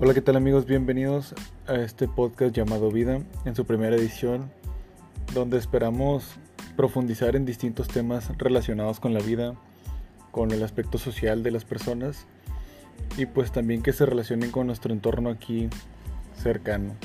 Hola, 0.00 0.12
¿qué 0.12 0.20
tal 0.20 0.34
amigos? 0.34 0.66
Bienvenidos 0.66 1.36
a 1.68 1.76
este 1.76 2.08
podcast 2.08 2.52
llamado 2.52 2.90
Vida 2.90 3.20
en 3.44 3.54
su 3.54 3.64
primera 3.64 3.94
edición, 3.94 4.50
donde 5.32 5.56
esperamos 5.56 6.34
profundizar 6.76 7.36
en 7.36 7.44
distintos 7.44 7.86
temas 7.86 8.36
relacionados 8.36 8.98
con 8.98 9.14
la 9.14 9.20
vida, 9.20 9.54
con 10.32 10.50
el 10.50 10.64
aspecto 10.64 10.98
social 10.98 11.44
de 11.44 11.52
las 11.52 11.64
personas 11.64 12.26
y 13.16 13.26
pues 13.26 13.52
también 13.52 13.82
que 13.82 13.92
se 13.92 14.04
relacionen 14.04 14.50
con 14.50 14.66
nuestro 14.66 14.92
entorno 14.92 15.30
aquí 15.30 15.68
cercano 16.42 16.96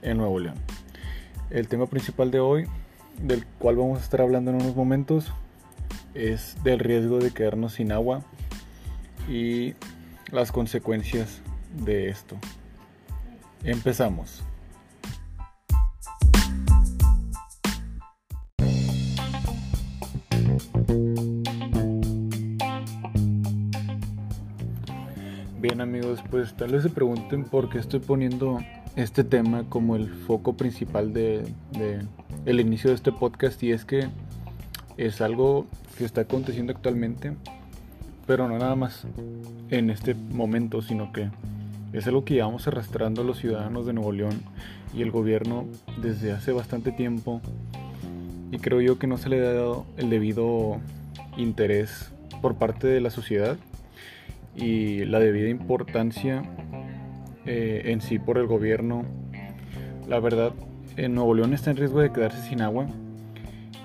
en 0.00 0.18
Nuevo 0.18 0.38
León. 0.38 0.54
El 1.50 1.66
tema 1.66 1.86
principal 1.86 2.30
de 2.30 2.38
hoy, 2.38 2.68
del 3.20 3.44
cual 3.44 3.74
vamos 3.74 3.98
a 3.98 4.04
estar 4.04 4.20
hablando 4.20 4.52
en 4.52 4.62
unos 4.62 4.76
momentos, 4.76 5.32
es 6.14 6.56
del 6.62 6.78
riesgo 6.78 7.18
de 7.18 7.32
quedarnos 7.32 7.72
sin 7.72 7.90
agua 7.90 8.22
y 9.28 9.74
las 10.30 10.52
consecuencias 10.52 11.42
de 11.72 12.08
esto. 12.08 12.36
Empezamos. 13.64 14.42
Bien 25.60 25.82
amigos, 25.82 26.20
pues 26.30 26.54
tal 26.54 26.72
vez 26.72 26.82
se 26.82 26.88
pregunten 26.88 27.44
por 27.44 27.68
qué 27.68 27.78
estoy 27.78 28.00
poniendo 28.00 28.60
este 28.96 29.24
tema 29.24 29.64
como 29.68 29.94
el 29.94 30.08
foco 30.08 30.54
principal 30.56 31.12
de, 31.12 31.44
el 32.46 32.60
inicio 32.60 32.90
de 32.90 32.96
este 32.96 33.12
podcast 33.12 33.62
y 33.62 33.72
es 33.72 33.84
que 33.84 34.08
es 34.96 35.20
algo 35.20 35.66
que 35.98 36.06
está 36.06 36.22
aconteciendo 36.22 36.72
actualmente, 36.72 37.34
pero 38.26 38.48
no 38.48 38.58
nada 38.58 38.74
más 38.74 39.04
en 39.68 39.90
este 39.90 40.14
momento, 40.14 40.80
sino 40.80 41.12
que 41.12 41.30
es 41.92 42.06
algo 42.06 42.24
que 42.24 42.34
llevamos 42.34 42.66
arrastrando 42.68 43.24
los 43.24 43.38
ciudadanos 43.38 43.86
de 43.86 43.92
Nuevo 43.92 44.12
León 44.12 44.42
y 44.94 45.02
el 45.02 45.10
gobierno 45.10 45.66
desde 46.00 46.32
hace 46.32 46.52
bastante 46.52 46.92
tiempo 46.92 47.40
y 48.52 48.58
creo 48.58 48.80
yo 48.80 48.98
que 48.98 49.06
no 49.06 49.18
se 49.18 49.28
le 49.28 49.40
ha 49.40 49.52
dado 49.52 49.86
el 49.96 50.10
debido 50.10 50.80
interés 51.36 52.12
por 52.42 52.56
parte 52.56 52.86
de 52.86 53.00
la 53.00 53.10
sociedad 53.10 53.56
y 54.56 55.04
la 55.04 55.18
debida 55.18 55.48
importancia 55.48 56.42
eh, 57.46 57.82
en 57.86 58.00
sí 58.00 58.18
por 58.18 58.38
el 58.38 58.46
gobierno. 58.46 59.04
La 60.08 60.18
verdad, 60.20 60.52
en 60.96 61.14
Nuevo 61.14 61.34
León 61.34 61.54
está 61.54 61.70
en 61.70 61.76
riesgo 61.76 62.00
de 62.00 62.12
quedarse 62.12 62.42
sin 62.48 62.60
agua 62.60 62.86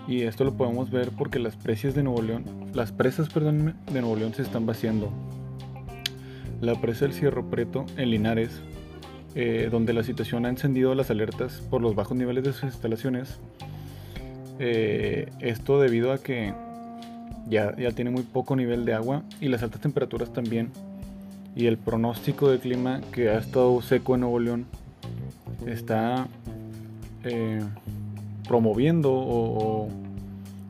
y 0.08 0.22
esto 0.23 0.44
lo 0.44 0.56
podemos 0.56 0.92
ver 0.92 1.11
porque 1.11 1.39
las 1.39 1.56
presas 1.56 1.95
de 1.95 2.03
Nuevo 2.03 2.22
León, 2.22 2.44
las 2.73 2.92
presas, 2.92 3.30
perdón, 3.30 3.76
de 3.92 4.02
Nuevo 4.02 4.16
León 4.16 4.33
se 4.33 4.42
están 4.42 4.66
vaciando. 4.66 5.11
La 6.61 6.80
presa 6.80 7.06
del 7.06 7.14
Cierro 7.14 7.50
Preto 7.50 7.86
en 7.98 8.09
Linares, 8.09 8.61
eh, 9.36 9.70
donde 9.72 9.94
la 9.94 10.03
situación 10.03 10.45
ha 10.45 10.50
encendido 10.50 10.95
las 10.95 11.09
alertas 11.09 11.61
por 11.70 11.81
los 11.81 11.95
bajos 11.95 12.17
niveles 12.17 12.44
de 12.44 12.53
sus 12.53 12.64
instalaciones. 12.64 13.39
Eh, 14.59 15.30
esto 15.39 15.80
debido 15.80 16.11
a 16.14 16.17
que 16.17 16.53
ya, 17.48 17.76
ya 17.76 17.92
tiene 17.92 18.11
muy 18.11 18.23
poco 18.23 18.56
nivel 18.56 18.86
de 18.86 18.94
agua 18.94 19.23
y 19.42 19.50
las 19.50 19.64
altas 19.64 19.81
temperaturas 19.81 20.31
también. 20.33 20.72
Y 21.56 21.67
el 21.67 21.78
pronóstico 21.78 22.50
de 22.50 22.59
clima 22.59 23.02
que 23.11 23.30
ha 23.30 23.38
estado 23.38 23.81
seco 23.81 24.16
en 24.16 24.22
Nuevo 24.22 24.39
León 24.39 24.66
está 25.66 26.28
eh, 27.23 27.61
promoviendo 28.48 29.11
o, 29.11 29.89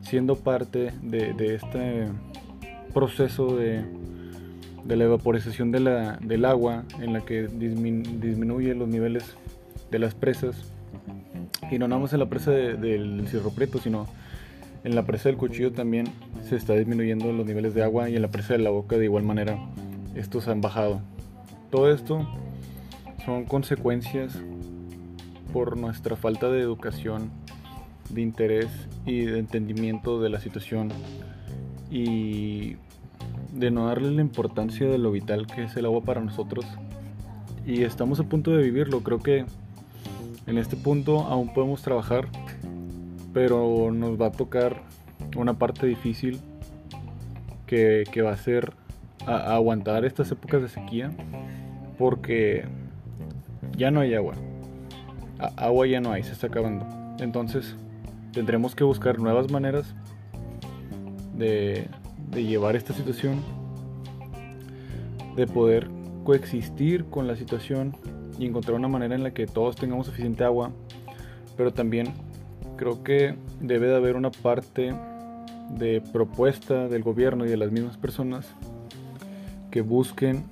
siendo 0.02 0.36
parte 0.36 0.92
de, 1.02 1.54
este 1.54 2.06
proceso 2.94 3.56
de, 3.56 3.84
de 4.86 5.80
la, 5.80 6.18
del 6.22 6.44
agua 6.44 6.84
en 7.00 7.12
la 7.12 7.20
que 7.22 7.48
disminuye 7.48 8.74
los 8.74 8.88
niveles 8.88 9.36
de 9.90 9.98
las 9.98 10.14
presas. 10.14 10.56
Y 11.70 11.78
no 11.78 11.88
nada 11.88 12.00
más 12.00 12.12
en 12.12 12.20
la 12.20 12.26
presa 12.26 12.50
del 12.50 13.26
Cerro 13.28 13.50
Preto 13.50 13.78
sino 13.78 14.06
en 14.84 14.94
la 14.94 15.04
presa 15.04 15.28
del 15.28 15.36
Cuchillo 15.36 15.72
también 15.72 16.06
se 16.48 16.54
está 16.54 16.74
disminuyendo 16.74 17.32
los 17.32 17.44
niveles 17.44 17.74
de 17.74 17.82
agua 17.82 18.08
y 18.08 18.16
en 18.16 18.22
la 18.22 18.28
presa 18.28 18.52
de 18.52 18.60
la 18.60 18.70
Boca 18.70 18.96
de 18.96 19.04
igual 19.04 19.24
manera 19.24 19.58
estos 20.14 20.46
han 20.46 20.60
bajado. 20.60 21.00
Todo 21.70 21.90
esto 21.90 22.26
son 23.24 23.44
consecuencias 23.44 24.38
por 25.52 25.76
nuestra 25.76 26.14
falta 26.14 26.48
de 26.50 26.60
educación 26.60 27.30
de 28.10 28.22
interés 28.22 28.68
y 29.04 29.24
de 29.24 29.38
entendimiento 29.38 30.20
de 30.20 30.30
la 30.30 30.40
situación. 30.40 30.90
Y 31.90 32.76
de 33.56 33.70
no 33.70 33.86
darle 33.86 34.10
la 34.10 34.20
importancia 34.20 34.86
de 34.86 34.98
lo 34.98 35.10
vital 35.10 35.46
que 35.46 35.64
es 35.64 35.76
el 35.76 35.86
agua 35.86 36.02
para 36.02 36.20
nosotros. 36.20 36.64
Y 37.66 37.82
estamos 37.82 38.20
a 38.20 38.24
punto 38.24 38.52
de 38.52 38.62
vivirlo, 38.62 39.00
creo 39.00 39.20
que 39.20 39.44
en 40.46 40.58
este 40.58 40.76
punto 40.76 41.20
aún 41.22 41.52
podemos 41.52 41.82
trabajar, 41.82 42.28
pero 43.32 43.90
nos 43.90 44.20
va 44.20 44.26
a 44.26 44.32
tocar 44.32 44.82
una 45.36 45.54
parte 45.54 45.86
difícil 45.86 46.40
que, 47.66 48.04
va 48.24 48.32
a 48.32 48.36
ser 48.36 48.72
aguantar 49.26 50.04
estas 50.04 50.30
épocas 50.30 50.62
de 50.62 50.68
sequía, 50.68 51.10
porque 51.98 52.64
ya 53.76 53.90
no 53.90 54.00
hay 54.00 54.14
agua. 54.14 54.34
agua 55.56 55.86
ya 55.86 56.00
no 56.00 56.12
hay, 56.12 56.22
se 56.22 56.32
está 56.32 56.46
acabando. 56.46 56.86
Entonces, 57.18 57.74
tendremos 58.32 58.76
que 58.76 58.84
buscar 58.84 59.18
nuevas 59.18 59.50
maneras 59.50 59.94
de, 61.34 61.88
llevar 62.34 62.76
esta 62.76 62.92
situación, 62.92 63.42
de 65.36 65.46
poder 65.46 65.88
coexistir 66.24 67.04
con 67.06 67.26
la 67.26 67.36
situación 67.36 67.96
y 68.38 68.46
encontrar 68.46 68.76
una 68.76 68.88
manera 68.88 69.14
en 69.14 69.22
la 69.22 69.32
que 69.32 69.46
todos 69.46 69.76
tengamos 69.76 70.06
suficiente 70.06 70.44
agua, 70.44 70.72
pero 71.56 71.72
también 71.72 72.12
creo 72.76 73.02
que 73.02 73.36
debe 73.60 73.88
de 73.88 73.96
haber 73.96 74.16
una 74.16 74.30
parte 74.30 74.94
de 75.70 76.00
propuesta 76.12 76.88
del 76.88 77.02
gobierno 77.02 77.44
y 77.44 77.48
de 77.48 77.56
las 77.56 77.70
mismas 77.72 77.96
personas 77.96 78.46
que 79.70 79.80
busquen 79.80 80.44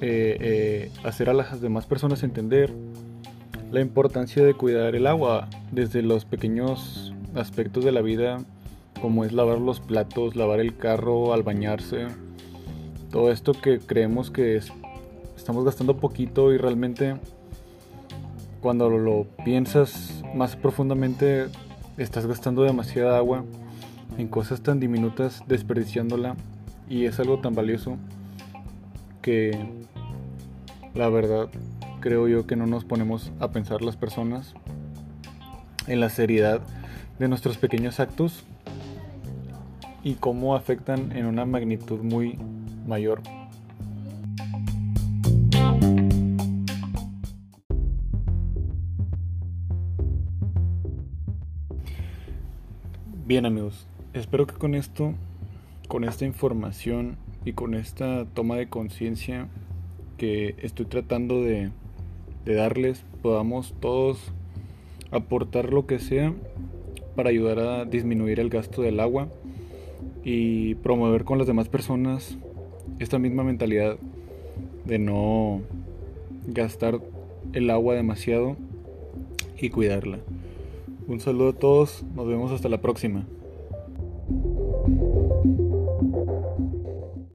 eh, 0.00 0.36
eh, 0.40 0.90
hacer 1.02 1.28
a 1.28 1.34
las 1.34 1.60
demás 1.60 1.86
personas 1.86 2.22
entender 2.22 2.72
la 3.72 3.80
importancia 3.80 4.44
de 4.44 4.54
cuidar 4.54 4.94
el 4.94 5.06
agua 5.06 5.48
desde 5.72 6.02
los 6.02 6.24
pequeños 6.24 7.12
aspectos 7.34 7.84
de 7.84 7.92
la 7.92 8.00
vida 8.00 8.38
como 9.00 9.24
es 9.24 9.32
lavar 9.32 9.58
los 9.58 9.80
platos, 9.80 10.36
lavar 10.36 10.60
el 10.60 10.76
carro 10.76 11.32
al 11.32 11.42
bañarse, 11.42 12.08
todo 13.10 13.30
esto 13.30 13.52
que 13.52 13.78
creemos 13.78 14.30
que 14.30 14.60
estamos 15.36 15.64
gastando 15.64 15.96
poquito 15.96 16.52
y 16.52 16.58
realmente 16.58 17.16
cuando 18.60 18.90
lo 18.90 19.26
piensas 19.44 20.22
más 20.34 20.56
profundamente 20.56 21.46
estás 21.96 22.26
gastando 22.26 22.62
demasiada 22.62 23.16
agua 23.16 23.44
en 24.18 24.28
cosas 24.28 24.60
tan 24.62 24.80
diminutas 24.80 25.42
desperdiciándola 25.46 26.36
y 26.88 27.06
es 27.06 27.18
algo 27.20 27.38
tan 27.38 27.54
valioso 27.54 27.96
que 29.22 29.58
la 30.94 31.08
verdad 31.08 31.48
creo 32.00 32.28
yo 32.28 32.46
que 32.46 32.56
no 32.56 32.66
nos 32.66 32.84
ponemos 32.84 33.32
a 33.40 33.48
pensar 33.50 33.82
las 33.82 33.96
personas 33.96 34.54
en 35.86 36.00
la 36.00 36.10
seriedad 36.10 36.60
de 37.18 37.28
nuestros 37.28 37.58
pequeños 37.58 38.00
actos 38.00 38.44
y 40.08 40.14
cómo 40.14 40.56
afectan 40.56 41.12
en 41.14 41.26
una 41.26 41.44
magnitud 41.44 42.00
muy 42.00 42.38
mayor. 42.86 43.20
Bien 53.26 53.44
amigos, 53.44 53.86
espero 54.14 54.46
que 54.46 54.54
con 54.54 54.74
esto, 54.74 55.12
con 55.88 56.04
esta 56.04 56.24
información 56.24 57.18
y 57.44 57.52
con 57.52 57.74
esta 57.74 58.24
toma 58.32 58.56
de 58.56 58.70
conciencia 58.70 59.48
que 60.16 60.54
estoy 60.62 60.86
tratando 60.86 61.42
de 61.42 61.70
darles, 62.46 63.04
podamos 63.20 63.74
todos 63.78 64.32
aportar 65.10 65.70
lo 65.70 65.86
que 65.86 65.98
sea 65.98 66.32
para 67.14 67.28
ayudar 67.28 67.58
a 67.58 67.84
disminuir 67.84 68.40
el 68.40 68.48
gasto 68.48 68.80
del 68.80 69.00
agua 69.00 69.28
y 70.30 70.74
promover 70.74 71.24
con 71.24 71.38
las 71.38 71.46
demás 71.46 71.70
personas 71.70 72.36
esta 72.98 73.18
misma 73.18 73.44
mentalidad 73.44 73.96
de 74.84 74.98
no 74.98 75.62
gastar 76.48 77.00
el 77.54 77.70
agua 77.70 77.94
demasiado 77.94 78.54
y 79.58 79.70
cuidarla. 79.70 80.18
Un 81.06 81.20
saludo 81.20 81.48
a 81.48 81.52
todos, 81.54 82.04
nos 82.14 82.28
vemos 82.28 82.52
hasta 82.52 82.68
la 82.68 82.82
próxima. 82.82 83.24